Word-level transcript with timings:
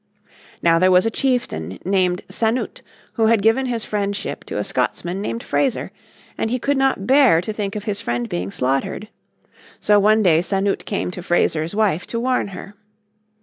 Now 0.63 0.79
there 0.79 0.89
was 0.89 1.05
a 1.05 1.11
chieftain 1.11 1.77
named 1.85 2.23
Sanute 2.27 2.81
who 3.13 3.27
had 3.27 3.43
given 3.43 3.67
his 3.67 3.85
friendship 3.85 4.43
to 4.45 4.57
a 4.57 4.63
Scotsman 4.63 5.21
named 5.21 5.43
Fraser, 5.43 5.91
and 6.39 6.49
he 6.49 6.57
could 6.57 6.75
not 6.75 7.05
bear 7.05 7.39
to 7.39 7.53
think 7.53 7.75
of 7.75 7.83
his 7.83 8.01
friend 8.01 8.27
being 8.27 8.49
slaughtered. 8.49 9.09
So 9.79 9.99
one 9.99 10.23
day 10.23 10.39
Sanute 10.41 10.85
came 10.85 11.11
to 11.11 11.21
Fraser's 11.21 11.75
wife 11.75 12.07
to 12.07 12.19
warn 12.19 12.47
her. 12.47 12.73